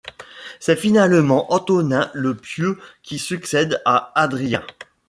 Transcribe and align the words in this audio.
C'est 0.59 0.77
finalement 0.77 1.53
Antonin 1.53 2.09
le 2.15 2.35
Pieux 2.35 2.79
qui 3.03 3.19
succède 3.19 3.79
à 3.85 4.11
Hadrien. 4.19 4.63